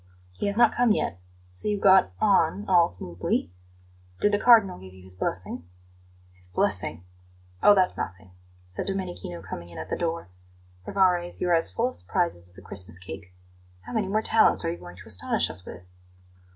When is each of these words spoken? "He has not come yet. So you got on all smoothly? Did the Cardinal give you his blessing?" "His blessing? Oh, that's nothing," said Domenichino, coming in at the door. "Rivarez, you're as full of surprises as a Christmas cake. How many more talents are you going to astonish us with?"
"He 0.31 0.47
has 0.47 0.57
not 0.57 0.73
come 0.73 0.91
yet. 0.93 1.19
So 1.53 1.67
you 1.67 1.79
got 1.79 2.11
on 2.19 2.65
all 2.67 2.87
smoothly? 2.87 3.51
Did 4.19 4.31
the 4.31 4.39
Cardinal 4.39 4.79
give 4.79 4.95
you 4.95 5.03
his 5.03 5.13
blessing?" 5.13 5.69
"His 6.33 6.47
blessing? 6.47 7.03
Oh, 7.61 7.75
that's 7.75 7.97
nothing," 7.97 8.31
said 8.67 8.87
Domenichino, 8.87 9.43
coming 9.43 9.69
in 9.69 9.77
at 9.77 9.89
the 9.91 9.95
door. 9.95 10.29
"Rivarez, 10.87 11.39
you're 11.39 11.53
as 11.53 11.69
full 11.69 11.89
of 11.89 11.95
surprises 11.95 12.47
as 12.47 12.57
a 12.57 12.63
Christmas 12.65 12.97
cake. 12.97 13.31
How 13.81 13.93
many 13.93 14.07
more 14.07 14.23
talents 14.23 14.65
are 14.65 14.71
you 14.71 14.77
going 14.79 14.95
to 14.97 15.03
astonish 15.05 15.51
us 15.51 15.67
with?" 15.67 15.83